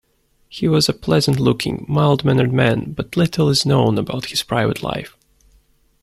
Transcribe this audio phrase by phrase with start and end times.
[0.49, 5.15] He was a pleasant-looking, mild-mannered man, but little is known about his private life.